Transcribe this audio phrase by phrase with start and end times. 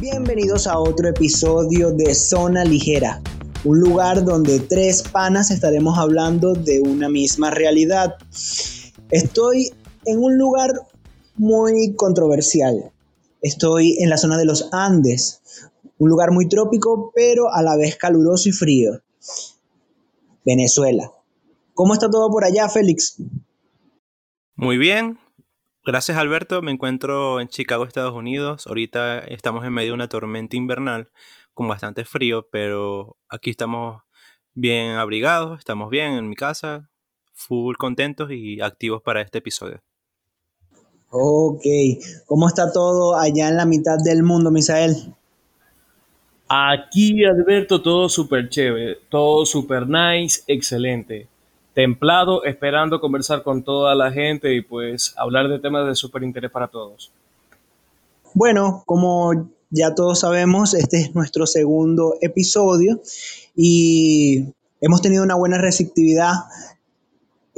[0.00, 3.22] Bienvenidos a otro episodio de Zona Ligera,
[3.64, 8.14] un lugar donde tres panas estaremos hablando de una misma realidad.
[9.10, 9.70] Estoy
[10.04, 10.72] en un lugar
[11.36, 12.92] muy controversial.
[13.42, 15.40] Estoy en la zona de los Andes,
[15.98, 19.00] un lugar muy trópico, pero a la vez caluroso y frío.
[20.44, 21.10] Venezuela.
[21.74, 23.16] ¿Cómo está todo por allá, Félix?
[24.56, 25.18] Muy bien.
[25.84, 26.62] Gracias, Alberto.
[26.62, 28.66] Me encuentro en Chicago, Estados Unidos.
[28.66, 31.10] Ahorita estamos en medio de una tormenta invernal
[31.52, 34.02] con bastante frío, pero aquí estamos
[34.54, 36.88] bien abrigados, estamos bien en mi casa,
[37.34, 39.82] full contentos y activos para este episodio.
[41.10, 41.62] Ok,
[42.24, 45.14] ¿cómo está todo allá en la mitad del mundo, Misael?
[46.48, 51.28] Aquí, Alberto, todo súper chévere, todo súper nice, excelente.
[51.76, 56.50] Templado, esperando conversar con toda la gente y pues hablar de temas de súper interés
[56.50, 57.12] para todos.
[58.32, 63.02] Bueno, como ya todos sabemos, este es nuestro segundo episodio
[63.54, 66.32] y hemos tenido una buena receptividad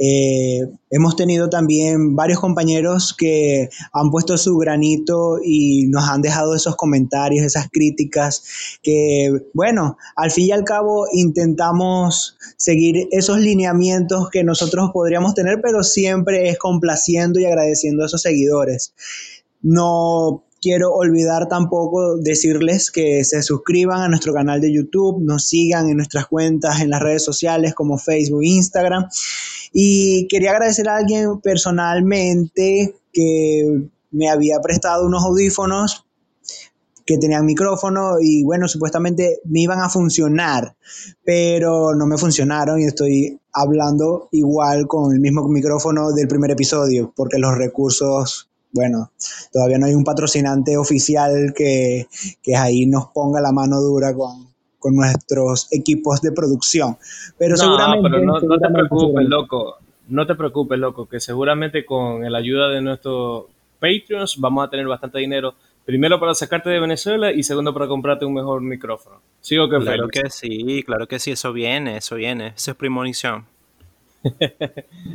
[0.01, 6.55] eh, hemos tenido también varios compañeros que han puesto su granito y nos han dejado
[6.55, 8.43] esos comentarios, esas críticas,
[8.81, 15.59] que bueno, al fin y al cabo intentamos seguir esos lineamientos que nosotros podríamos tener,
[15.61, 18.93] pero siempre es complaciendo y agradeciendo a esos seguidores.
[19.61, 25.89] No quiero olvidar tampoco decirles que se suscriban a nuestro canal de YouTube, nos sigan
[25.89, 29.07] en nuestras cuentas en las redes sociales como Facebook Instagram.
[29.73, 36.05] Y quería agradecer a alguien personalmente que me había prestado unos audífonos
[37.05, 40.75] que tenían micrófono y bueno, supuestamente me iban a funcionar,
[41.25, 47.11] pero no me funcionaron y estoy hablando igual con el mismo micrófono del primer episodio,
[47.15, 49.11] porque los recursos bueno,
[49.51, 52.07] todavía no hay un patrocinante oficial que,
[52.55, 54.49] ahí nos ponga la mano dura con,
[54.95, 56.97] nuestros equipos de producción.
[57.37, 58.09] Pero no, seguramente.
[58.09, 59.77] Pero no, te preocupes, loco.
[60.07, 63.45] No te preocupes, loco, que seguramente con la ayuda de nuestros
[63.79, 65.53] Patreons vamos a tener bastante dinero.
[65.85, 69.21] Primero para sacarte de Venezuela y segundo para comprarte un mejor micrófono.
[69.41, 72.53] ¿Sigo que Claro que sí, claro que sí, eso viene, eso viene.
[72.55, 73.45] Eso es premonición.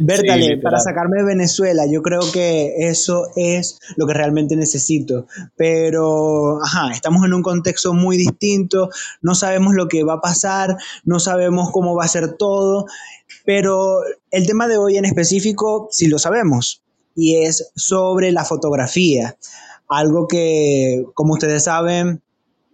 [0.00, 5.26] Vértale, para sacarme de Venezuela, yo creo que eso es lo que realmente necesito.
[5.56, 8.88] Pero, ajá, estamos en un contexto muy distinto,
[9.20, 12.86] no sabemos lo que va a pasar, no sabemos cómo va a ser todo,
[13.44, 14.00] pero
[14.30, 16.82] el tema de hoy en específico sí lo sabemos,
[17.14, 19.36] y es sobre la fotografía,
[19.88, 22.22] algo que, como ustedes saben,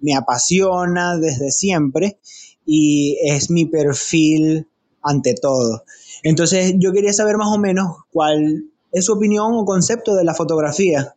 [0.00, 2.18] me apasiona desde siempre
[2.64, 4.66] y es mi perfil
[5.02, 5.84] ante todo.
[6.22, 10.34] Entonces yo quería saber más o menos cuál es su opinión o concepto de la
[10.34, 11.14] fotografía.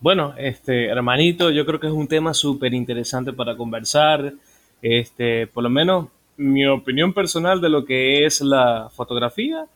[0.00, 4.34] Bueno, este, hermanito, yo creo que es un tema súper interesante para conversar.
[4.80, 9.66] Este, por lo menos mi opinión personal de lo que es la fotografía.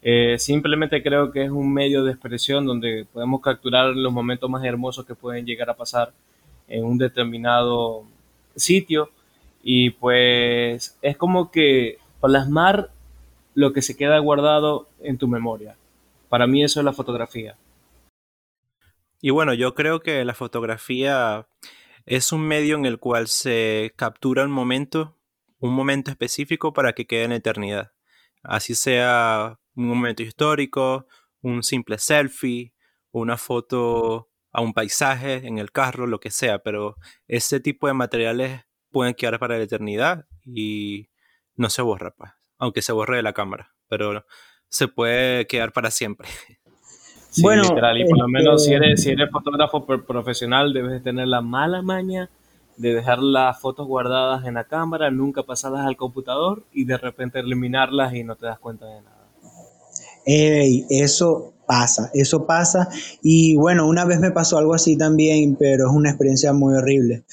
[0.00, 4.62] Eh, simplemente creo que es un medio de expresión donde podemos capturar los momentos más
[4.64, 6.12] hermosos que pueden llegar a pasar
[6.68, 8.04] en un determinado
[8.54, 9.10] sitio
[9.66, 12.90] y pues es como que plasmar
[13.54, 15.78] lo que se queda guardado en tu memoria.
[16.28, 17.56] Para mí eso es la fotografía.
[19.22, 21.48] Y bueno, yo creo que la fotografía
[22.04, 25.16] es un medio en el cual se captura un momento,
[25.60, 27.92] un momento específico para que quede en eternidad.
[28.42, 31.06] Así sea un momento histórico,
[31.40, 32.74] un simple selfie,
[33.12, 36.96] una foto a un paisaje en el carro, lo que sea, pero
[37.28, 41.08] ese tipo de materiales pueden quedar para la eternidad y
[41.56, 44.24] no se borra, pues, aunque se borre de la cámara, pero
[44.68, 46.28] se puede quedar para siempre.
[47.42, 51.40] bueno, literal, y por lo menos si eres, si eres fotógrafo profesional debes tener la
[51.40, 52.30] mala maña
[52.76, 57.40] de dejar las fotos guardadas en la cámara, nunca pasadas al computador y de repente
[57.40, 59.28] eliminarlas y no te das cuenta de nada.
[60.24, 62.88] Ey, eso pasa, eso pasa.
[63.22, 67.24] Y bueno, una vez me pasó algo así también, pero es una experiencia muy horrible.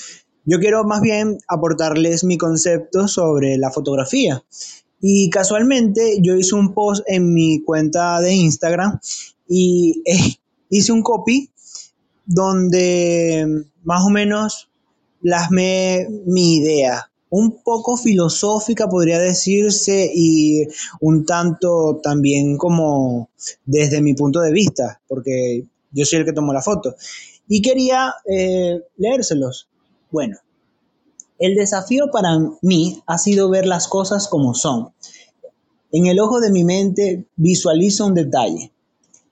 [0.46, 4.44] Yo quiero más bien aportarles mi concepto sobre la fotografía.
[5.00, 9.00] Y casualmente yo hice un post en mi cuenta de Instagram
[9.48, 10.38] y eh,
[10.70, 11.50] hice un copy
[12.26, 14.70] donde más o menos
[15.22, 20.68] plasmé mi idea, un poco filosófica podría decirse y
[21.00, 23.30] un tanto también como
[23.66, 26.96] desde mi punto de vista, porque yo soy el que tomó la foto.
[27.48, 29.70] Y quería eh, leérselos.
[30.12, 30.36] Bueno,
[31.40, 34.90] el desafío para mí ha sido ver las cosas como son.
[35.92, 38.74] En el ojo de mi mente visualizo un detalle.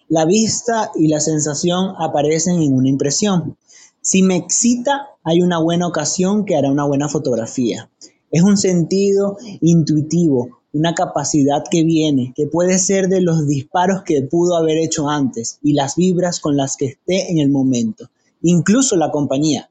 [0.08, 3.58] La vista y la sensación aparecen en una impresión.
[4.02, 7.90] Si me excita, hay una buena ocasión que hará una buena fotografía.
[8.32, 14.22] Es un sentido intuitivo, una capacidad que viene, que puede ser de los disparos que
[14.22, 18.10] pudo haber hecho antes y las vibras con las que esté en el momento,
[18.42, 19.70] incluso la compañía.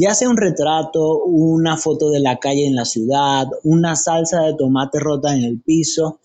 [0.00, 4.54] Ya sea un retrato, una foto de la calle en la ciudad, una salsa de
[4.54, 6.20] tomate rota en el piso.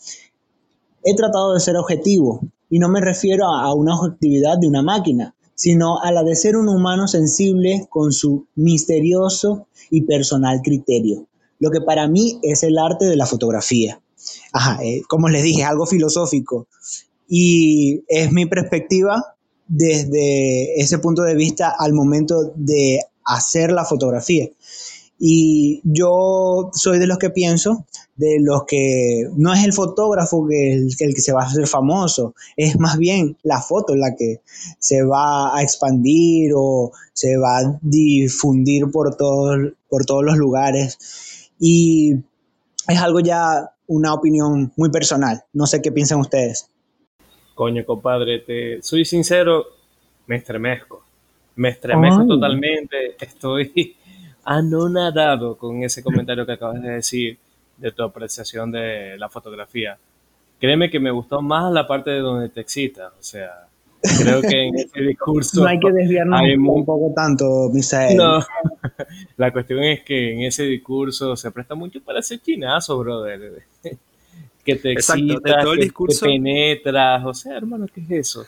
[1.03, 5.33] He tratado de ser objetivo y no me refiero a una objetividad de una máquina,
[5.55, 11.25] sino a la de ser un humano sensible con su misterioso y personal criterio
[11.63, 14.01] lo que para mí es el arte de la fotografía.
[14.51, 16.67] Ajá, eh, como les dije, algo filosófico.
[17.29, 24.49] Y es mi perspectiva desde ese punto de vista al momento de hacer la fotografía.
[25.19, 27.85] Y yo soy de los que pienso,
[28.15, 32.35] de los que no es el fotógrafo que el, que se va a hacer famoso,
[32.57, 34.41] es más bien la foto la que
[34.79, 41.49] se va a expandir o se va a difundir por, por todos los lugares.
[41.59, 42.15] Y
[42.87, 45.43] es algo ya una opinión muy personal.
[45.53, 46.69] No sé qué piensan ustedes.
[47.55, 49.63] Coño, compadre, te soy sincero,
[50.25, 51.03] me estremezco.
[51.55, 53.15] Me estremezco totalmente.
[53.19, 53.95] Estoy
[54.45, 57.37] anonadado con ese comentario que acabas de decir
[57.77, 59.97] de tu apreciación de la fotografía.
[60.59, 63.07] Créeme que me gustó más la parte de donde te excita.
[63.07, 63.67] O sea,
[64.03, 65.61] Creo que en ese discurso.
[65.61, 68.17] No hay que desviarnos un poco tanto, Misael.
[68.17, 68.39] No.
[69.37, 73.63] La cuestión es que en ese discurso se presta mucho para hacer chinazos, brother.
[74.63, 77.25] Que te excita, todo el discurso, que penetras.
[77.25, 78.45] O sea, hermano, ¿qué es eso?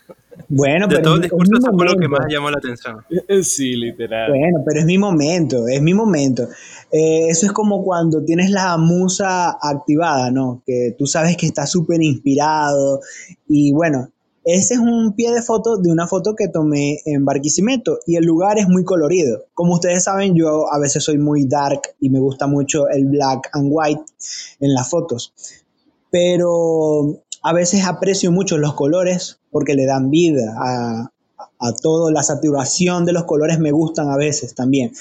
[0.48, 3.04] Bueno, de todo el discurso, eso fue lo que más llamó la atención.
[3.44, 4.30] Sí, literal.
[4.30, 6.48] Bueno, pero es mi momento, es mi momento.
[6.92, 10.62] Eh, eso es como cuando tienes la musa activada, ¿no?
[10.66, 13.02] Que tú sabes que estás súper inspirado
[13.48, 14.10] y bueno,
[14.46, 18.26] ese es un pie de foto de una foto que tomé en Barquisimeto y el
[18.26, 19.46] lugar es muy colorido.
[19.56, 23.50] Como ustedes saben, yo a veces soy muy dark y me gusta mucho el black
[23.54, 24.04] and white
[24.60, 25.34] en las fotos.
[26.16, 31.12] Pero a veces aprecio mucho los colores porque le dan vida a,
[31.60, 32.10] a todo.
[32.10, 34.94] La saturación de los colores me gustan a veces también.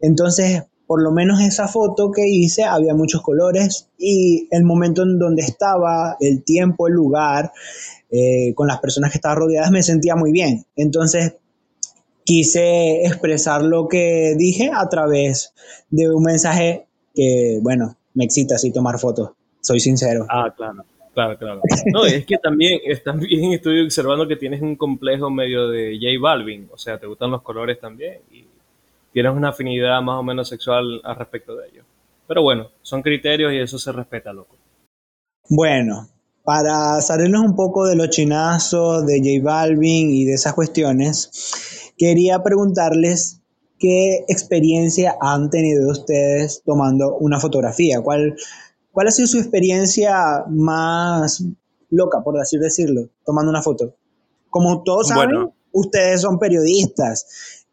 [0.00, 5.20] Entonces, por lo menos esa foto que hice había muchos colores y el momento en
[5.20, 7.52] donde estaba, el tiempo, el lugar,
[8.10, 10.66] eh, con las personas que estaban rodeadas me sentía muy bien.
[10.74, 11.34] Entonces
[12.24, 15.52] quise expresar lo que dije a través
[15.90, 19.30] de un mensaje que, bueno, me excita así tomar fotos,
[19.66, 20.26] soy sincero.
[20.28, 20.84] Ah, claro.
[21.12, 21.60] Claro, claro.
[21.92, 26.68] No, es que también, también estoy observando que tienes un complejo medio de J Balvin,
[26.70, 28.44] o sea, te gustan los colores también y
[29.12, 31.82] tienes una afinidad más o menos sexual al respecto de ello.
[32.28, 34.56] Pero bueno, son criterios y eso se respeta, loco.
[35.48, 36.06] Bueno,
[36.44, 42.42] para salirnos un poco de los chinazos de J Balvin y de esas cuestiones, quería
[42.42, 43.40] preguntarles
[43.78, 48.02] qué experiencia han tenido ustedes tomando una fotografía.
[48.02, 48.36] ¿Cuál,
[48.96, 51.44] cuál ha sido su experiencia más
[51.90, 53.94] loca, por así decirlo, tomando una foto?
[54.48, 57.26] Como todos saben, ustedes son periodistas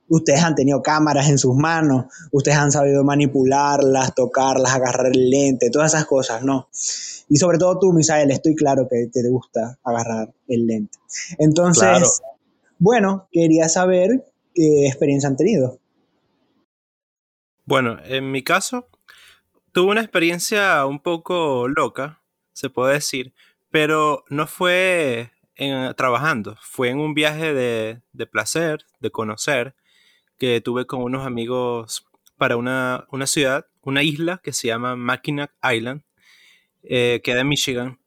[0.10, 5.70] ustedes han tenido cámaras en sus manos, ustedes han sabido manipularlas, tocarlas, agarrar el lente,
[5.70, 6.68] todas esas cosas, ¿no?
[7.30, 10.98] Y sobre todo tú, Misael, estoy claro que te gusta agarrar el lente.
[11.38, 12.22] Entonces,
[12.80, 15.80] bueno, quería saber qué experiencia han tenido.
[17.64, 18.90] Bueno, en mi caso,
[19.74, 22.22] tuve una experiencia un poco loca,
[22.54, 23.34] se puede decir,
[23.70, 25.32] pero no fue
[25.96, 29.76] trabajando, fue en un viaje de, de placer, de conocer,
[30.38, 32.06] que tuve con unos amigos
[32.38, 36.04] para una, una ciudad, una isla que se llama Mackinac Island,
[36.84, 38.00] eh, queda en Michigan.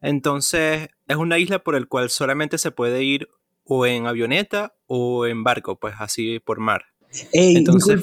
[0.00, 3.28] Entonces, es una isla por el cual solamente se puede ir
[3.64, 6.86] o en avioneta o en barco, pues así por mar.
[7.32, 8.02] Entonces,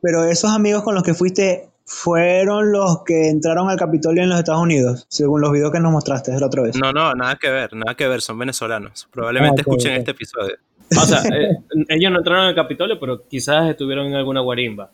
[0.00, 4.38] pero esos amigos con los que fuiste fueron los que entraron al Capitolio en los
[4.38, 6.76] Estados Unidos, según los videos que nos mostraste la otra vez.
[6.76, 9.08] No, no, nada que ver, nada que ver, son venezolanos.
[9.10, 10.56] Probablemente ah, escuchen este episodio.
[10.96, 11.58] O sea, eh,
[11.88, 14.90] ellos no entraron al Capitolio, pero quizás estuvieron en alguna guarimba.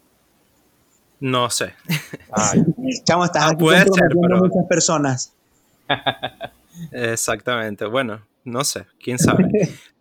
[1.20, 1.74] No sé.
[3.04, 4.38] Chamo, estás ah, aquí puede ser, pero...
[4.38, 5.34] muchas personas.
[6.92, 7.86] Exactamente.
[7.86, 9.48] Bueno, no sé, quién sabe.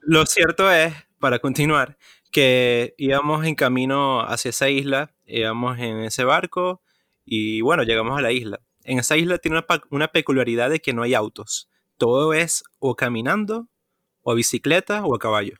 [0.01, 1.98] Lo cierto es, para continuar,
[2.32, 6.81] que íbamos en camino hacia esa isla, íbamos en ese barco
[7.25, 8.60] y bueno, llegamos a la isla.
[8.84, 11.67] En esa isla tiene una, peculiaridad de que no hay autos.
[11.98, 13.67] Todo es o caminando,
[14.24, 15.55] o a bicicleta, o a caballo.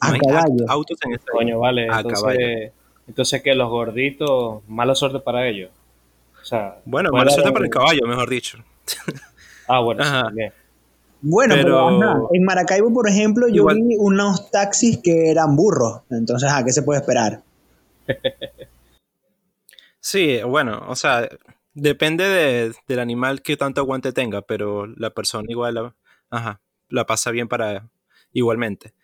[0.00, 0.64] a caballo.
[0.68, 1.88] autos en esa Coño, vale.
[1.90, 2.38] A caballo.
[3.08, 5.70] Entonces, que los gorditos, mala suerte para ellos.
[6.84, 8.58] bueno, mala suerte para el caballo, mejor dicho.
[9.70, 10.44] Ah, bueno, sí.
[11.20, 15.56] Bueno, pero, Pero- ajá, en Maracaibo, por ejemplo, yo Igual- vi unos taxis que eran
[15.56, 16.00] burros.
[16.10, 17.42] Entonces, ¿a qué se puede esperar?
[20.00, 21.28] Sí, bueno, o sea,
[21.74, 25.96] depende de- del animal que tanto aguante tenga, pero la persona igual, la-
[26.30, 27.90] ajá, la pasa bien para
[28.32, 28.94] igualmente.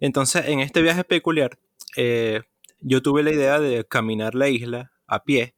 [0.00, 1.58] Entonces, en este viaje peculiar,
[1.96, 2.42] eh,
[2.80, 5.54] yo tuve la idea de caminar la isla a pie,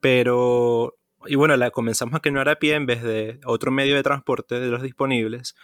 [0.00, 4.02] pero, y bueno, la comenzamos a caminar a pie en vez de otro medio de
[4.02, 5.54] transporte de los disponibles,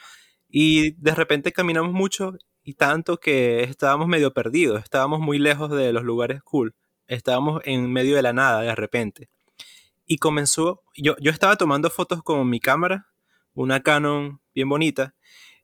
[0.49, 5.93] y de repente caminamos mucho y tanto que estábamos medio perdidos, estábamos muy lejos de
[5.93, 6.75] los lugares cool
[7.07, 9.29] estábamos en medio de la nada de repente.
[10.07, 13.09] Y comenzó, yo, yo estaba tomando fotos con mi cámara,
[13.55, 15.15] una Canon bien bonita,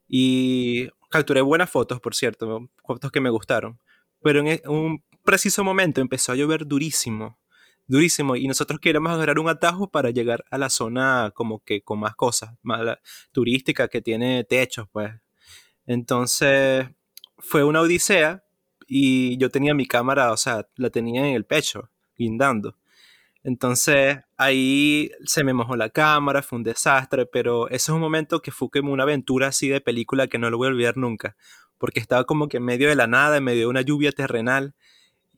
[0.07, 3.79] y capturé buenas fotos, por cierto, fotos que me gustaron.
[4.21, 7.39] Pero en e- un preciso momento empezó a llover durísimo,
[7.87, 11.99] durísimo, y nosotros queríamos agarrar un atajo para llegar a la zona como que con
[11.99, 12.99] más cosas, más la-
[13.31, 15.13] turística que tiene techos, pues.
[15.85, 16.87] Entonces
[17.37, 18.43] fue una odisea
[18.93, 22.75] y yo tenía mi cámara, o sea, la tenía en el pecho, guindando.
[23.41, 28.41] Entonces ahí se me mojó la cámara, fue un desastre, pero ese es un momento
[28.41, 31.37] que fue como una aventura así de película que no lo voy a olvidar nunca,
[31.77, 34.75] porque estaba como que en medio de la nada, en medio de una lluvia terrenal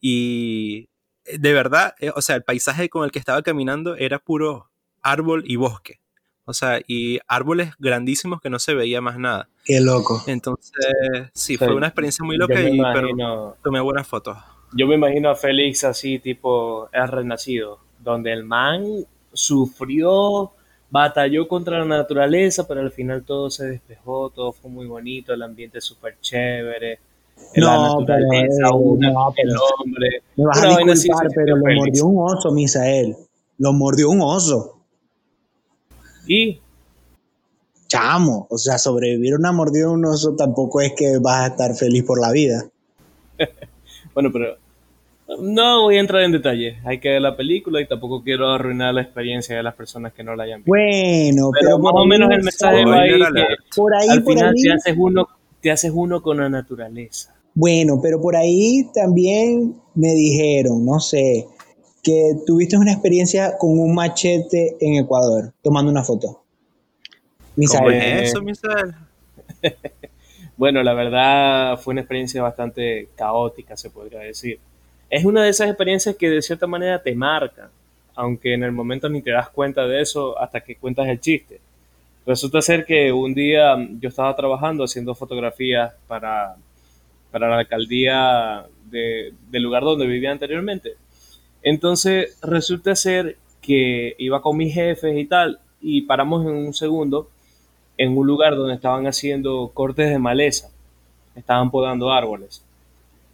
[0.02, 0.90] y
[1.26, 4.72] eh, de verdad, eh, o sea, el paisaje con el que estaba caminando era puro
[5.04, 6.00] árbol y bosque,
[6.46, 9.48] o sea, y árboles grandísimos que no se veía más nada.
[9.66, 10.22] Qué loco.
[10.28, 10.74] Entonces,
[11.34, 14.38] sí, Sí, fue una experiencia muy loca, y, pero tomé buenas fotos.
[14.74, 18.84] yo me imagino a Félix así, tipo El Renacido, donde el man
[19.32, 20.52] sufrió,
[20.90, 25.42] batalló contra la naturaleza, pero al final todo se despejó, todo fue muy bonito, el
[25.42, 27.00] ambiente súper chévere.
[27.56, 30.10] la No, pero, naturaleza, eh, una no, con el pero- hombre.
[30.36, 33.16] Me vas Una a disculpar, pero lo mordió un oso, Misael.
[33.58, 34.73] Lo mordió un oso.
[36.27, 36.60] Y
[37.88, 41.48] Chamo, o sea, sobrevivir a una mordida de un oso tampoco es que vas a
[41.48, 42.65] estar feliz por la vida.
[44.13, 44.58] Bueno, pero
[45.39, 46.77] no voy a entrar en detalle.
[46.86, 50.24] Hay que ver la película y tampoco quiero arruinar la experiencia de las personas que
[50.24, 50.70] no la hayan visto.
[50.70, 54.34] Bueno, Pero pero, más o menos el mensaje va ahí que por ahí, al por
[54.34, 55.27] final ahí, te haces uno,
[55.62, 57.34] te haces uno con la naturaleza.
[57.56, 61.48] bueno, pero por ahí también me dijeron, no sé,
[62.04, 66.28] que tuviste una experiencia con un machete en Ecuador, tomando una foto.
[66.28, 66.44] ¿Cómo
[67.56, 68.94] Misael, Eh, es eso, Misael?
[70.56, 74.60] Bueno, la verdad fue una experiencia bastante caótica, se podría decir.
[75.10, 77.70] Es una de esas experiencias que de cierta manera te marcan,
[78.16, 81.60] aunque en el momento ni te das cuenta de eso hasta que cuentas el chiste.
[82.26, 86.56] Resulta ser que un día yo estaba trabajando haciendo fotografías para,
[87.32, 90.94] para la alcaldía de- del lugar donde vivía anteriormente.
[91.63, 97.29] Entonces resulta ser que iba con mis jefes y tal, y paramos en un segundo
[97.98, 100.70] en un lugar donde estaban haciendo cortes de maleza,
[101.36, 102.63] estaban podando árboles.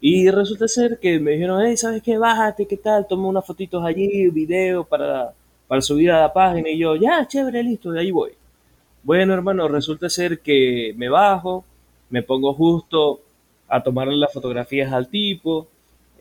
[0.01, 2.17] Y resulta ser que me dijeron, hey, ¿sabes qué?
[2.17, 3.05] Bájate, ¿qué tal?
[3.07, 5.33] Toma unas fotitos allí, video para,
[5.67, 6.69] para subir a la página.
[6.69, 8.31] Y yo, ya, chévere, listo, de ahí voy.
[9.03, 11.65] Bueno, hermano, resulta ser que me bajo,
[12.09, 13.21] me pongo justo
[13.67, 15.67] a tomarle las fotografías al tipo,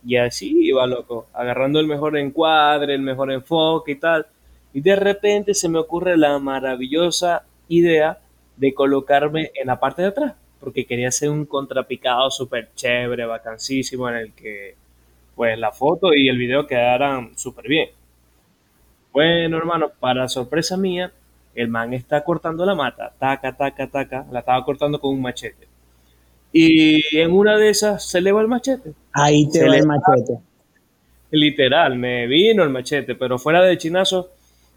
[0.04, 4.26] y así iba, loco, agarrando el mejor encuadre, el mejor enfoque y tal.
[4.72, 8.18] Y de repente se me ocurre la maravillosa idea
[8.56, 14.08] de colocarme en la parte de atrás, porque quería hacer un contrapicado súper chévere, vacancísimo,
[14.08, 14.74] en el que
[15.36, 17.90] pues la foto y el video quedaran súper bien.
[19.12, 21.12] Bueno, hermano, para sorpresa mía,
[21.54, 25.67] el man está cortando la mata, taca, taca, taca, la estaba cortando con un machete.
[26.52, 28.92] Y en una de esas se le va el machete.
[29.12, 30.38] ahí te se va el machete.
[31.30, 34.30] Literal, me vino el machete, pero fuera de chinazo,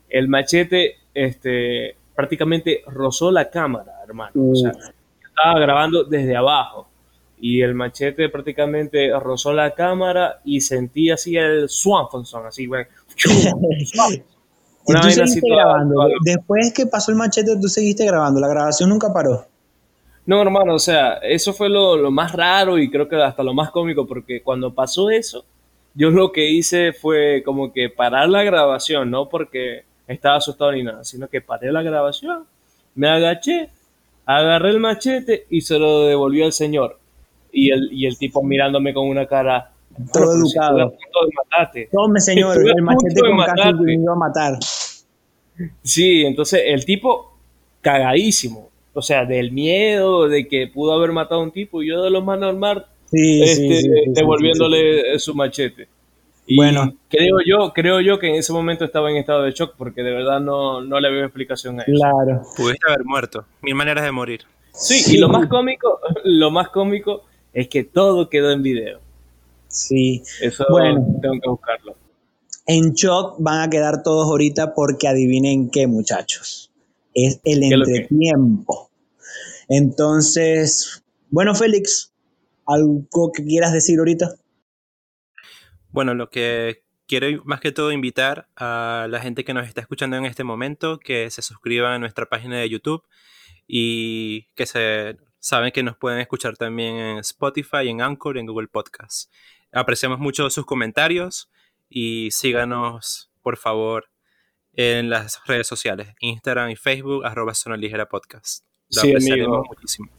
[0.09, 4.31] el machete este, prácticamente rozó la cámara, hermano.
[4.35, 6.89] O sea, yo estaba grabando desde abajo
[7.39, 12.85] y el machete prácticamente rozó la cámara y sentí así el Swanson, así, güey.
[14.85, 16.07] Una tú seguiste grabando.
[16.23, 18.39] Después que pasó el machete, tú seguiste grabando.
[18.39, 19.47] La grabación nunca paró.
[20.31, 23.53] No, hermano, o sea, eso fue lo, lo más raro y creo que hasta lo
[23.53, 25.43] más cómico, porque cuando pasó eso,
[25.93, 30.83] yo lo que hice fue como que parar la grabación, no porque estaba asustado ni
[30.83, 32.45] nada, sino que paré la grabación,
[32.95, 33.71] me agaché,
[34.25, 36.97] agarré el machete y se lo devolvió al señor.
[37.51, 39.73] Y el, y el tipo mirándome con una cara...
[40.13, 40.77] Todo "Pero si educado.
[40.77, 41.89] estuve a punto de matarte".
[41.91, 43.67] Tome, señor, Estuve el machete con casi
[44.07, 44.53] a matar.
[45.83, 47.37] Sí, entonces el tipo
[47.81, 48.70] cagadísimo.
[48.93, 52.09] O sea, del miedo de que pudo haber matado a un tipo y yo de
[52.09, 55.89] lo más normal Sí, sí, este, sí, sí, sí, devolviéndole su machete.
[56.55, 56.93] bueno.
[57.09, 60.11] Creo yo, creo yo que en ese momento estaba en estado de shock porque de
[60.11, 61.91] verdad no, no le veo explicación a eso.
[61.91, 62.41] Claro.
[62.55, 63.45] Pudiste haber muerto.
[63.61, 64.41] Mil maneras de morir.
[64.71, 69.01] Sí, y lo más cómico, lo más cómico es que todo quedó en video.
[69.67, 70.23] Sí.
[70.41, 71.95] Eso bueno, tengo que buscarlo.
[72.65, 76.70] En shock van a quedar todos ahorita porque adivinen qué, muchachos.
[77.13, 78.89] Es el entretiempo.
[79.67, 82.13] Entonces, bueno, Félix,
[82.65, 84.35] ¿algo que quieras decir ahorita?
[85.89, 90.15] Bueno, lo que quiero más que todo invitar a la gente que nos está escuchando
[90.15, 93.03] en este momento que se suscriban a nuestra página de YouTube
[93.67, 98.67] y que se saben que nos pueden escuchar también en Spotify, en Anchor en Google
[98.67, 99.29] Podcasts.
[99.73, 101.49] Apreciamos mucho sus comentarios
[101.89, 104.09] y síganos, por favor,
[104.73, 108.63] en las redes sociales, Instagram y Facebook, arroba Zona Ligera Podcast.
[108.89, 109.63] sí, amigo.
[109.67, 110.09] muchísimo.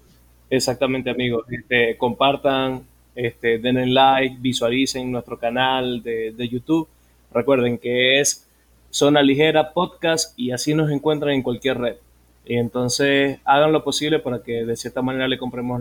[0.50, 1.46] Exactamente, amigos.
[1.50, 6.88] Este, compartan, este, denle like, visualicen nuestro canal de, de YouTube.
[7.32, 8.46] Recuerden que es
[8.90, 11.96] Zona Ligera Podcast y así nos encuentran en cualquier red.
[12.44, 15.80] Y entonces hagan lo posible para que de cierta manera le compremos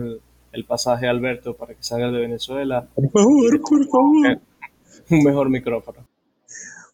[0.52, 2.88] el, pasaje a Alberto para que salga de Venezuela.
[2.94, 4.40] Por favor, por favor.
[5.10, 6.06] Un mejor micrófono.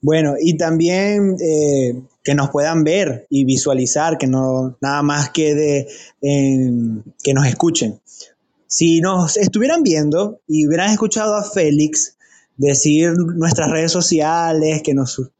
[0.01, 5.89] Bueno, y también eh, que nos puedan ver y visualizar, que no nada más quede
[6.21, 8.01] en que nos escuchen.
[8.69, 12.17] Si nos estuvieran viendo y hubieran escuchado a Félix
[12.57, 15.31] decir nuestras redes sociales, que, nos,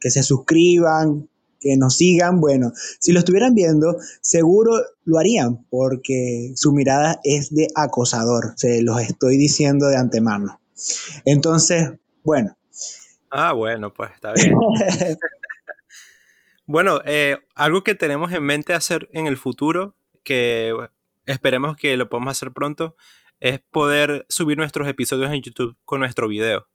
[0.00, 1.28] que se suscriban,
[1.60, 4.72] que nos sigan, bueno, si lo estuvieran viendo, seguro
[5.04, 10.60] lo harían, porque su mirada es de acosador, se los estoy diciendo de antemano.
[11.24, 11.90] Entonces,
[12.22, 12.56] bueno.
[13.30, 14.54] Ah, bueno, pues está bien.
[16.66, 20.74] bueno, eh, algo que tenemos en mente hacer en el futuro, que
[21.26, 22.96] esperemos que lo podamos hacer pronto,
[23.40, 26.66] es poder subir nuestros episodios en YouTube con nuestro video.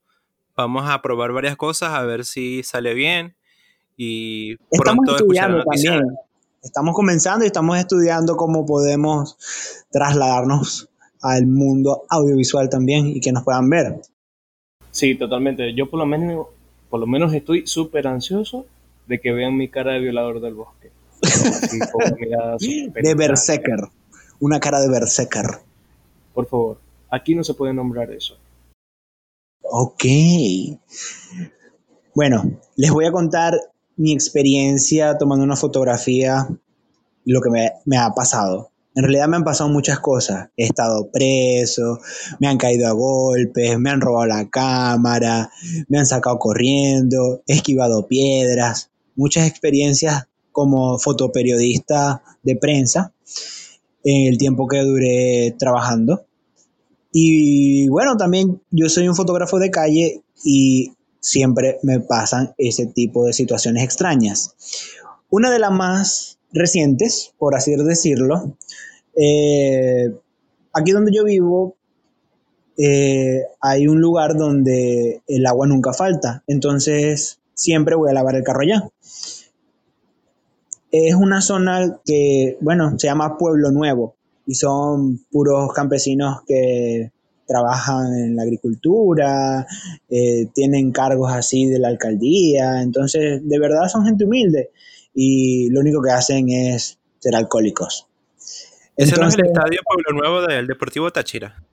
[0.55, 3.35] Vamos a probar varias cosas a ver si sale bien
[3.97, 6.03] y estamos estudiando también.
[6.61, 9.35] Estamos comenzando y estamos estudiando cómo podemos
[9.91, 10.89] trasladarnos
[11.21, 14.01] al mundo audiovisual también y que nos puedan ver.
[14.91, 15.73] Sí, totalmente.
[15.73, 16.47] Yo por lo menos,
[16.89, 18.65] por lo menos estoy súper ansioso
[19.07, 20.91] de que vean mi cara de violador del bosque.
[23.03, 23.79] de berserker.
[24.39, 25.45] Una cara de berserker.
[26.33, 28.37] Por favor, aquí no se puede nombrar eso.
[29.63, 30.03] Ok.
[32.13, 33.53] Bueno, les voy a contar
[33.95, 36.47] mi experiencia tomando una fotografía,
[37.25, 37.49] lo que
[37.85, 38.70] me, ha pasado.
[38.93, 40.49] En realidad me han pasado muchas cosas.
[40.57, 41.99] He estado preso,
[42.39, 45.49] me han caído a golpes, me han robado la cámara,
[45.87, 48.91] me han sacado corriendo, he esquivado piedras.
[49.15, 53.13] Muchas experiencias como fotoperiodista de prensa
[54.03, 56.25] en el tiempo que duré trabajando.
[57.13, 63.25] Y bueno, también yo soy un fotógrafo de calle y siempre me pasan ese tipo
[63.25, 64.55] de situaciones extrañas.
[65.29, 68.55] Una de las más recientes, por así decirlo,
[69.15, 70.13] eh,
[70.73, 71.75] aquí donde yo vivo
[72.77, 78.43] eh, hay un lugar donde el agua nunca falta, entonces siempre voy a lavar el
[78.43, 78.89] carro allá.
[80.91, 87.11] Es una zona que, bueno, se llama Pueblo Nuevo y son puros campesinos que
[87.45, 89.67] trabajan en la agricultura,
[90.09, 94.71] eh, tienen cargos así de la alcaldía, entonces de verdad son gente humilde
[95.13, 98.07] y lo único que hacen es ser alcohólicos.
[98.95, 101.63] ¿Ese no es el estadio Pueblo Nuevo del Deportivo Táchira?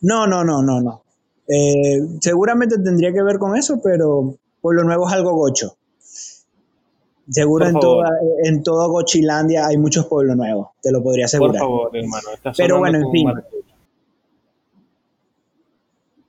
[0.00, 1.02] No, no, no, no, no.
[1.48, 5.76] Eh, seguramente tendría que ver con eso, pero Pueblo Nuevo es algo gocho.
[7.30, 8.10] Seguro en toda,
[8.44, 11.52] en toda Gochilandia hay muchos pueblos nuevos, te lo podría asegurar.
[11.52, 12.28] Por favor, hermano.
[12.54, 13.28] Pero bueno, en fin.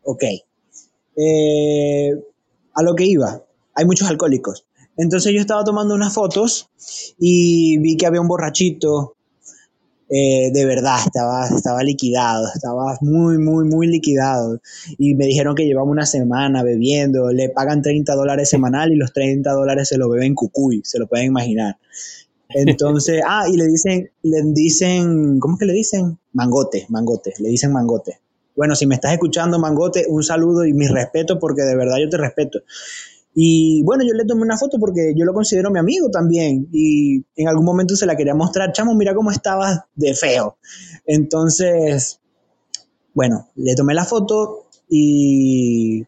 [0.04, 0.24] Ok.
[1.18, 2.12] Eh,
[2.74, 3.42] a lo que iba,
[3.74, 4.66] hay muchos alcohólicos.
[4.98, 6.70] Entonces yo estaba tomando unas fotos
[7.20, 9.14] y vi que había un borrachito.
[10.08, 14.62] Eh, de verdad, estaba, estaba liquidado, estaba muy, muy, muy liquidado.
[15.00, 19.14] Y me dijeron que llevaba una semana bebiendo, le pagan 30 dólares semanal y los
[19.14, 21.78] 30 dólares se lo beben cucuy, se lo pueden imaginar.
[22.50, 26.20] Entonces, ah, y le dicen, le dicen, ¿cómo es que le dicen?
[26.34, 28.20] Mangote, mangote, le dicen mangote.
[28.56, 32.10] Bueno, si me estás escuchando, Mangote, un saludo y mi respeto porque de verdad yo
[32.10, 32.60] te respeto.
[33.38, 36.70] Y bueno, yo le tomé una foto porque yo lo considero mi amigo también.
[36.72, 38.72] Y en algún momento se la quería mostrar.
[38.72, 40.58] Chamo, mira cómo estabas de feo.
[41.06, 42.22] Entonces,
[43.14, 46.06] bueno, le tomé la foto y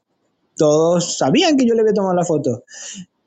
[0.55, 2.63] todos sabían que yo le había tomado la foto.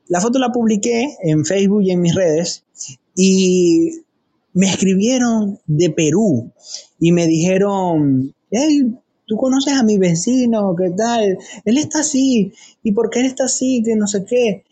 [0.07, 2.65] La foto la publiqué en Facebook y en mis redes.
[3.15, 4.01] Y
[4.53, 6.51] me escribieron de Perú
[6.99, 8.97] y me dijeron, hey,
[9.31, 11.37] tú conoces a mi vecino, ¿qué tal?
[11.63, 12.51] Él está así,
[12.83, 13.81] ¿y por qué él está así?
[13.81, 14.65] Que no sé qué.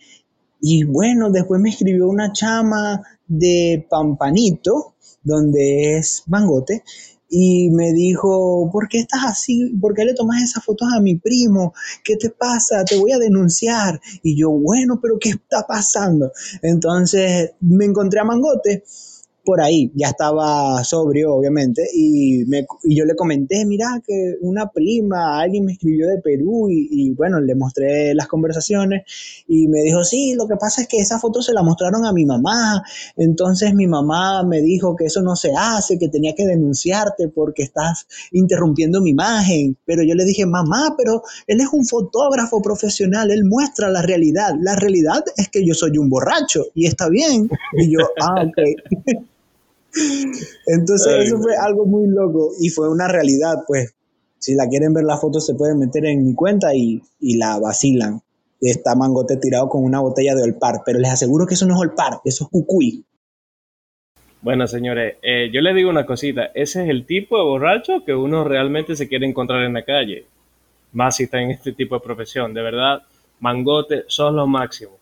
[0.60, 6.84] Y bueno, después me escribió una chama de Pampanito, donde es Mangote,
[7.30, 9.78] y me dijo, ¿por qué estás así?
[9.80, 11.74] ¿Por qué le tomas esas fotos a mi primo?
[12.04, 12.84] ¿Qué te pasa?
[12.84, 14.02] Te voy a denunciar.
[14.24, 16.34] Y yo, bueno, pero ¿qué está pasando?
[16.62, 18.84] Entonces me encontré a Mangote
[19.44, 24.70] por ahí, ya estaba sobrio, obviamente, y, me, y yo le comenté, mira, que una
[24.70, 29.04] prima, alguien me escribió de Perú, y, bueno, le mostré las conversaciones,
[29.48, 32.14] y me dijo, sí, lo que pasa es que esa foto se la mostraron a
[32.14, 32.84] mi mamá,
[33.16, 37.64] entonces mi mamá me dijo que eso no se hace, que tenía que denunciarte porque
[37.64, 43.32] estás interrumpiendo mi imagen, pero yo le dije, mamá, pero él es un fotógrafo profesional,
[43.32, 47.50] él muestra la realidad, la realidad es que yo soy un borracho, y está bien,
[47.74, 49.30] y yo, ah, ok.
[50.68, 53.96] Entonces eso fue algo muy loco y fue una realidad, pues
[54.38, 58.22] si la quieren ver la foto se pueden meter en mi cuenta y, la vacilan.
[58.62, 61.80] Está Mangote tirado con una botella de Olpar, pero les aseguro que eso no es
[61.80, 63.06] Olpar, eso es Cucuy.
[64.42, 68.14] Bueno, señores, eh, yo les digo una cosita, ese es el tipo de borracho que
[68.14, 70.26] uno realmente se quiere encontrar en la calle,
[70.94, 73.02] más si está en este tipo de profesión, de verdad,
[73.42, 74.99] Mangote, son los máximos.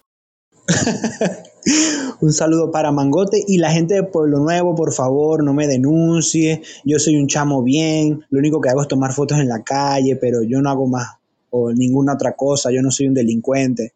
[2.21, 6.61] un saludo para Mangote y la gente de Pueblo Nuevo, por favor, no me denuncie.
[6.83, 10.15] Yo soy un chamo bien, lo único que hago es tomar fotos en la calle,
[10.15, 11.17] pero yo no hago más
[11.49, 13.93] o ninguna otra cosa, yo no soy un delincuente.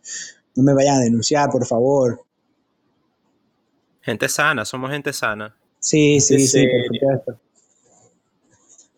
[0.56, 2.24] No me vayan a denunciar, por favor.
[4.02, 5.56] Gente sana, somos gente sana.
[5.80, 6.68] Sí, sí, sí,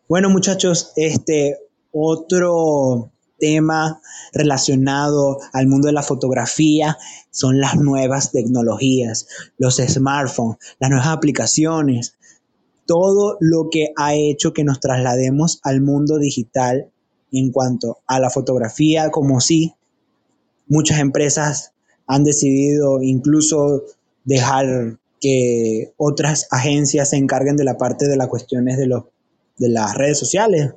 [0.08, 1.58] Bueno, muchachos, este
[1.92, 3.13] otro
[3.44, 4.00] tema
[4.32, 6.98] relacionado al mundo de la fotografía
[7.30, 9.28] son las nuevas tecnologías,
[9.58, 12.16] los smartphones, las nuevas aplicaciones,
[12.86, 16.90] todo lo que ha hecho que nos traslademos al mundo digital
[17.34, 19.74] en cuanto a la fotografía, como si
[20.68, 21.74] muchas empresas
[22.08, 23.84] han decidido incluso
[24.24, 28.88] dejar que otras agencias se encarguen de la parte de las cuestiones de,
[29.58, 30.72] de las redes sociales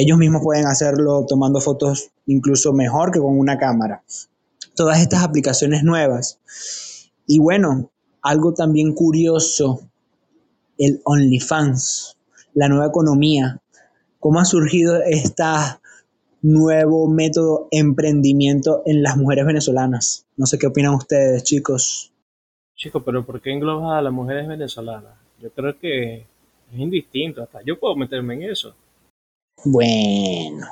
[0.00, 4.02] ellos mismos pueden hacerlo tomando fotos incluso mejor que con una cámara.
[4.74, 6.38] Todas estas aplicaciones nuevas.
[7.26, 7.90] Y bueno,
[8.22, 9.80] algo también curioso,
[10.78, 12.16] el OnlyFans,
[12.54, 13.60] la nueva economía.
[14.18, 15.44] ¿Cómo ha surgido este
[16.42, 20.26] nuevo método emprendimiento en las mujeres venezolanas?
[20.36, 22.12] No sé qué opinan ustedes, chicos.
[22.74, 25.12] Chicos, pero ¿por qué englobas a las mujeres venezolanas?
[25.40, 28.74] Yo creo que es indistinto, hasta yo puedo meterme en eso.
[29.64, 30.66] Bueno.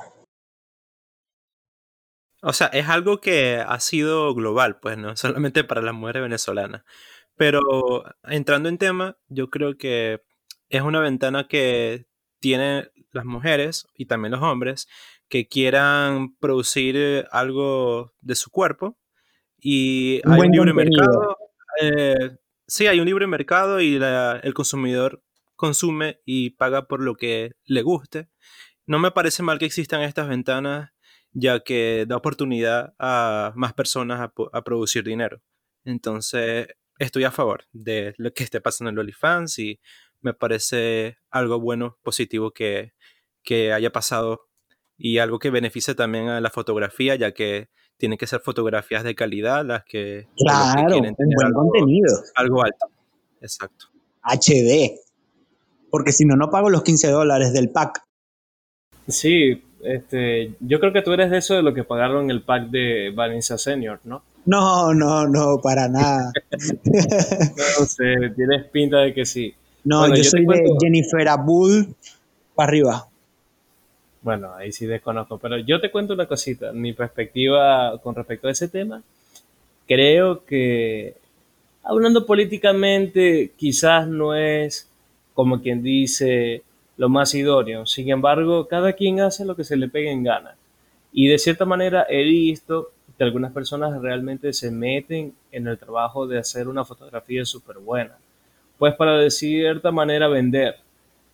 [2.42, 6.82] O sea, es algo que ha sido global, pues, no solamente para las mujeres venezolanas.
[7.36, 10.22] Pero entrando en tema, yo creo que
[10.68, 12.06] es una ventana que
[12.40, 14.88] tienen las mujeres y también los hombres
[15.28, 18.98] que quieran producir algo de su cuerpo
[19.58, 21.36] y hay un libre mercado.
[21.80, 25.22] Eh, sí, hay un libre mercado y el consumidor
[25.56, 28.28] consume y paga por lo que le guste
[28.88, 30.90] no me parece mal que existan estas ventanas,
[31.32, 35.42] ya que da oportunidad a más personas a, producir dinero.
[35.84, 39.78] Entonces, estoy a favor de lo que esté pasando en OnlyFans y
[40.22, 42.94] me parece algo bueno, positivo que,
[43.72, 44.48] haya pasado
[44.96, 49.14] y algo que beneficie también a la fotografía, ya que tienen que ser fotografías de
[49.14, 52.22] calidad las que, claro, un buen contenido.
[52.34, 52.86] Algo alto.
[53.40, 53.86] Exacto.
[54.22, 54.98] HD.
[55.90, 58.07] Porque si no, no pago los 15 dólares del pack.
[59.08, 62.68] Sí, este, yo creo que tú eres de eso de lo que pagaron el pack
[62.68, 64.22] de Vanessa Senior, ¿no?
[64.44, 66.32] No, no, no, para nada.
[66.52, 69.54] no sé, tienes pinta de que sí.
[69.84, 71.94] No, yo, soy de Jennifer Abul
[72.54, 73.08] para arriba.
[74.22, 76.72] Bueno, ahí sí desconozco, pero yo te cuento una cosita.
[76.72, 79.02] Mi perspectiva con respecto a ese tema,
[79.86, 81.14] creo que
[81.82, 84.88] hablando políticamente, quizás no es
[85.34, 86.62] como quien dice
[86.98, 87.86] lo más idóneo.
[87.86, 90.56] Sin embargo, cada quien hace lo que se le pegue en gana.
[91.12, 96.26] Y de cierta manera he visto que algunas personas realmente se meten en el trabajo
[96.26, 98.18] de hacer una fotografía súper buena.
[98.76, 100.76] Pues para de cierta manera vender.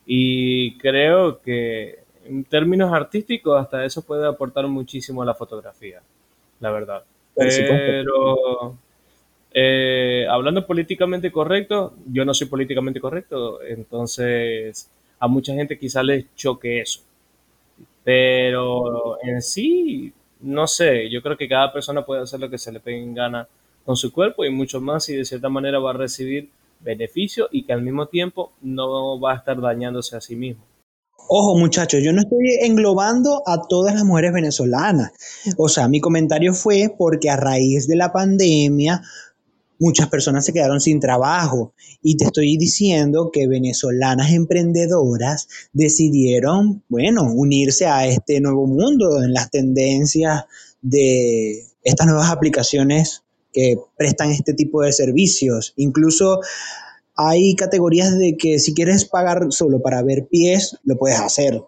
[0.07, 6.01] Y creo que en términos artísticos hasta eso puede aportar muchísimo a la fotografía,
[6.61, 7.05] la verdad.
[7.35, 8.77] Pero
[9.53, 16.27] eh, hablando políticamente correcto, yo no soy políticamente correcto, entonces a mucha gente quizá les
[16.35, 17.01] choque eso.
[18.03, 22.71] Pero en sí, no sé, yo creo que cada persona puede hacer lo que se
[22.71, 23.49] le pegue en gana
[23.85, 26.51] con su cuerpo y mucho más y de cierta manera va a recibir
[26.81, 30.63] beneficio y que al mismo tiempo no va a estar dañándose a sí mismo.
[31.29, 35.13] Ojo muchachos, yo no estoy englobando a todas las mujeres venezolanas.
[35.57, 39.01] O sea, mi comentario fue porque a raíz de la pandemia
[39.85, 47.31] muchas personas se quedaron sin trabajo y te estoy diciendo que venezolanas emprendedoras decidieron, bueno,
[47.31, 50.45] unirse a este nuevo mundo en las tendencias
[50.81, 55.75] de estas nuevas aplicaciones que prestan este tipo de servicios.
[55.77, 56.41] Incluso
[57.15, 61.63] hay categorías de que si quieres pagar solo para ver pies, lo puedes hacer.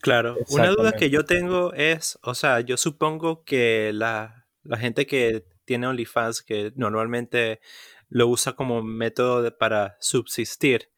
[0.00, 5.06] Claro, una duda que yo tengo es, o sea, yo supongo que la, la gente
[5.06, 7.60] que tiene OnlyFans, que normalmente
[8.08, 10.90] lo usa como método para subsistir,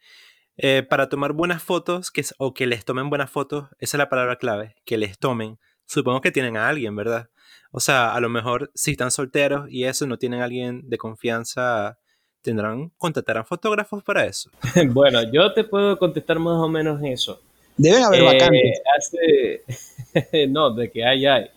[0.56, 4.08] eh, para tomar buenas fotos, que, o que les tomen buenas fotos, esa es la
[4.08, 5.58] palabra clave, que les tomen.
[5.84, 7.30] Supongo que tienen a alguien, ¿verdad?
[7.70, 10.98] O sea, a lo mejor si están solteros y eso, no tienen a alguien de
[10.98, 11.98] confianza
[12.46, 14.50] tendrán, contratarán fotógrafos para eso.
[14.90, 17.40] bueno, yo te puedo contestar más o menos eso.
[17.76, 18.80] Deben haber vacantes.
[18.96, 20.46] Hace...
[20.48, 21.50] no, de que hay, hay.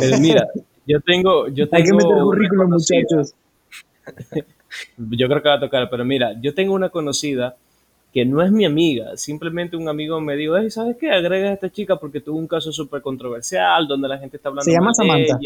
[0.00, 0.46] Pero mira,
[0.86, 1.76] yo tengo, yo tengo.
[1.76, 3.34] Hay que meter currículum, muchachos.
[4.98, 7.56] yo creo que va a tocar, pero mira, yo tengo una conocida
[8.12, 11.10] que no es mi amiga, simplemente un amigo me dijo, hey, ¿sabes qué?
[11.10, 14.64] Agrega a esta chica porque tuvo un caso súper controversial donde la gente está hablando
[14.64, 15.38] ¿Se llama Samantha?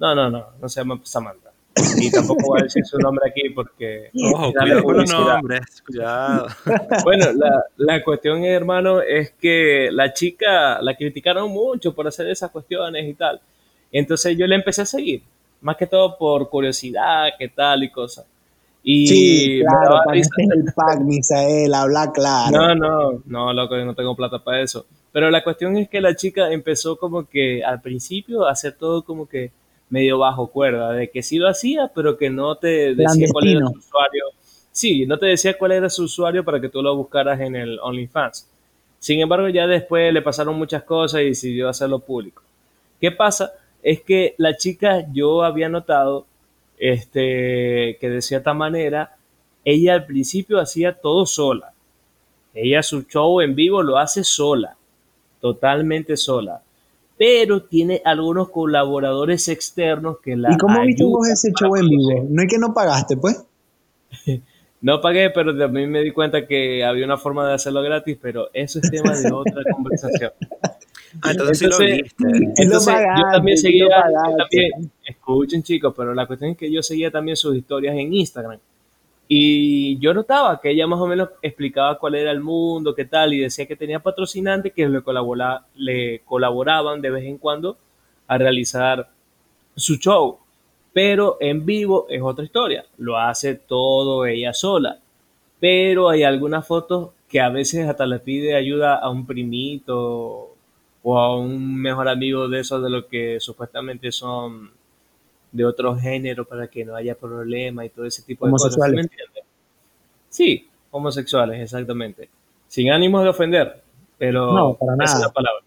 [0.00, 1.50] No, no, no, no se llama Samantha.
[1.96, 4.10] Y tampoco voy a decir su nombre aquí porque...
[4.34, 6.48] Ojo, cuidado con los nombres, cuidado.
[7.04, 12.50] Bueno, la, la cuestión, hermano, es que la chica la criticaron mucho por hacer esas
[12.50, 13.40] cuestiones y tal.
[13.92, 15.22] Entonces yo le empecé a seguir,
[15.60, 18.26] más que todo por curiosidad, qué tal y cosas.
[18.82, 22.56] Y sí, claro, el pack, Misael, habla claro.
[22.56, 24.86] No, no, no, loco, yo no tengo plata para eso.
[25.12, 29.02] Pero la cuestión es que la chica empezó como que al principio a hacer todo
[29.02, 29.50] como que
[29.90, 33.66] medio bajo cuerda, de que sí lo hacía, pero que no te decía cuál era
[33.66, 34.24] su usuario.
[34.72, 37.78] Sí, no te decía cuál era su usuario para que tú lo buscaras en el
[37.80, 38.48] OnlyFans.
[39.00, 42.42] Sin embargo, ya después le pasaron muchas cosas y decidió hacerlo público.
[43.00, 43.50] ¿Qué pasa?
[43.82, 46.26] Es que la chica, yo había notado
[46.78, 49.16] este, que de cierta manera,
[49.64, 51.72] ella al principio hacía todo sola.
[52.54, 54.76] Ella su show en vivo lo hace sola,
[55.40, 56.62] totalmente sola
[57.20, 62.26] pero tiene algunos colaboradores externos que la ¿Y cómo viste ese show en vivo?
[62.30, 63.44] No es que no pagaste, pues.
[64.80, 68.48] no pagué, pero también me di cuenta que había una forma de hacerlo gratis, pero
[68.54, 70.32] eso es tema de otra conversación.
[71.22, 72.24] Ah, entonces, sí lo viste.
[72.56, 73.88] Entonces, yo también seguía,
[74.36, 78.58] también, escuchen chicos, pero la cuestión es que yo seguía también sus historias en Instagram.
[79.28, 83.32] Y yo notaba que ella más o menos explicaba cuál era el mundo, qué tal,
[83.32, 85.00] y decía que tenía patrocinantes que le,
[85.76, 87.76] le colaboraban de vez en cuando
[88.26, 89.08] a realizar
[89.76, 90.38] su show.
[90.92, 94.98] Pero en vivo es otra historia, lo hace todo ella sola.
[95.60, 100.49] Pero hay algunas fotos que a veces hasta le pide ayuda a un primito
[101.02, 104.70] o a un mejor amigo de esos de los que supuestamente son
[105.52, 108.76] de otro género para que no haya problema y todo ese tipo de cosas.
[108.78, 109.44] ¿Me entiendes?
[110.28, 112.28] Sí, homosexuales, exactamente.
[112.68, 113.82] Sin ánimos de ofender,
[114.16, 115.04] pero no, para nada.
[115.04, 115.64] esa es la palabra.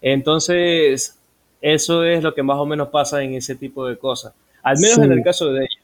[0.00, 1.18] Entonces,
[1.60, 4.34] eso es lo que más o menos pasa en ese tipo de cosas.
[4.62, 5.82] Al menos en el caso de ella.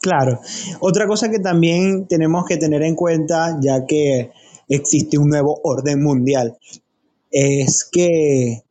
[0.00, 0.40] Claro.
[0.80, 4.30] Otra cosa que también tenemos que tener en cuenta, ya que
[4.68, 6.56] existe un nuevo orden mundial,
[7.38, 8.62] es que,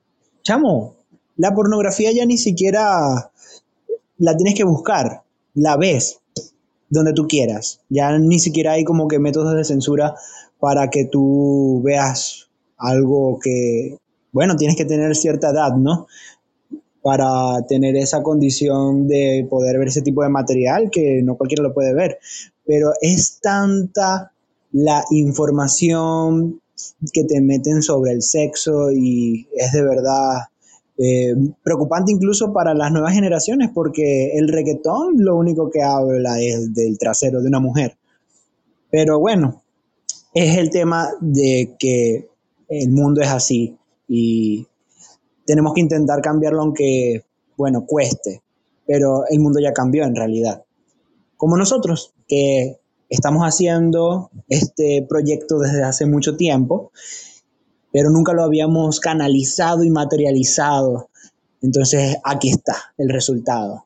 [0.42, 0.96] chamo,
[1.38, 3.32] la pornografía ya ni siquiera
[4.18, 5.22] la tienes que buscar,
[5.54, 6.20] la ves
[6.90, 7.82] donde tú quieras.
[7.90, 10.16] Ya ni siquiera hay como que métodos de censura
[10.60, 14.00] para que tú veas algo que,
[14.32, 16.08] bueno, tienes que tener cierta edad, ¿no?
[17.04, 21.76] Para tener esa condición de poder ver ese tipo de material que no cualquiera lo
[21.76, 22.18] puede ver.
[22.66, 24.32] Pero es tanta
[24.72, 26.62] la información
[27.14, 30.50] que te meten sobre el sexo y es de verdad
[30.98, 36.74] eh, preocupante incluso para las nuevas generaciones, porque el reggaetón lo único que habla es
[36.74, 37.98] del trasero de una mujer.
[38.90, 39.62] Pero bueno,
[40.34, 42.30] es el tema de que
[42.70, 44.66] el mundo es así y
[45.46, 47.24] tenemos que intentar cambiarlo aunque,
[47.58, 48.42] bueno, cueste,
[48.88, 50.64] pero el mundo ya cambió en realidad.
[51.38, 52.80] Como nosotros, que
[53.16, 56.92] estamos haciendo este proyecto desde hace mucho tiempo
[57.96, 61.10] pero nunca lo habíamos canalizado y materializado.
[61.62, 63.86] Entonces aquí está el resultado.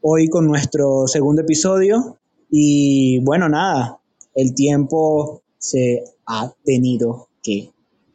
[0.00, 2.16] Hoy con nuestro segundo episodio
[2.50, 4.00] y bueno, nada,
[4.34, 7.70] el tiempo se ha tenido que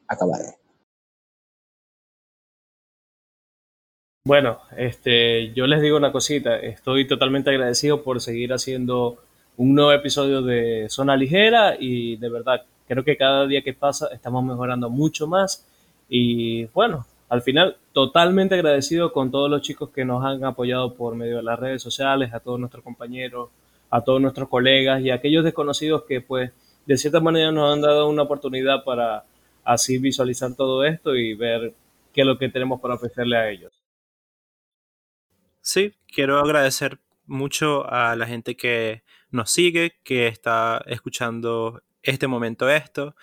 [0.07, 0.41] acabar.
[4.25, 9.19] Bueno, este, yo les digo una cosita, estoy totalmente agradecido por seguir haciendo
[9.57, 14.07] un nuevo episodio de Zona Ligera y de verdad Creo que cada día que pasa
[14.13, 15.65] estamos mejorando mucho más
[16.07, 21.13] y bueno, al final totalmente agradecido con todos los chicos que nos han apoyado por
[21.13, 23.49] medio de las redes sociales, a todos nuestros compañeros,
[23.89, 26.51] a todos nuestros colegas y a aquellos desconocidos que pues
[26.85, 29.25] de cierta manera nos han dado una oportunidad para
[29.65, 31.73] así visualizar todo esto y ver
[32.13, 33.73] qué es lo que tenemos para ofrecerle a ellos.
[35.59, 42.69] Sí, quiero agradecer mucho a la gente que nos sigue, que está escuchando este momento
[42.69, 43.15] esto,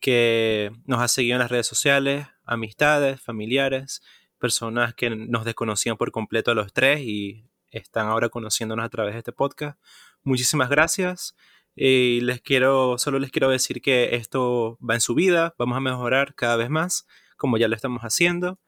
[0.00, 4.02] que nos ha seguido en las redes sociales, amistades, familiares,
[4.38, 9.14] personas que nos desconocían por completo a los tres y están ahora conociéndonos a través
[9.14, 9.78] de este podcast.
[10.22, 11.36] Muchísimas gracias.
[11.76, 15.80] Y les quiero, solo les quiero decir que esto va en su vida, vamos a
[15.80, 18.58] mejorar cada vez más, como ya lo estamos haciendo.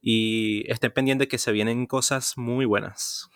[0.00, 3.28] Y estén pendientes que se vienen cosas muy buenas.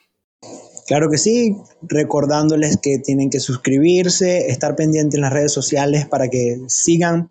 [0.90, 6.29] Claro que sí, recordándoles que tienen que suscribirse, estar pendientes en las redes sociales para
[6.29, 7.31] que sigan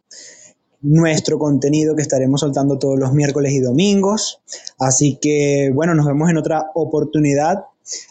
[0.82, 4.42] nuestro contenido que estaremos soltando todos los miércoles y domingos.
[4.80, 7.66] Así que bueno, nos vemos en otra oportunidad.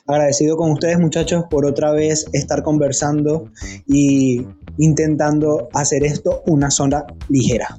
[0.07, 3.51] Agradecido con ustedes muchachos por otra vez estar conversando
[3.87, 7.79] y intentando hacer esto una zona ligera.